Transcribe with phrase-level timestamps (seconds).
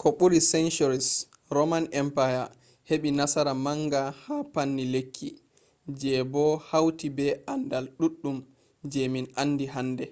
[0.00, 1.08] ko ɓuri centuries
[1.56, 2.42] roman empire
[2.88, 5.28] heɓi nasara manga ha panni lekki
[6.00, 8.36] je bo hauti be andal ɗuɗɗum
[8.90, 10.04] je min andi hande